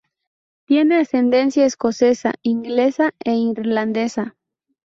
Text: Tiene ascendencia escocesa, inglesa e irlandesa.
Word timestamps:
Tiene 0.65 0.97
ascendencia 0.97 1.63
escocesa, 1.63 2.33
inglesa 2.41 3.11
e 3.23 3.35
irlandesa. 3.35 4.35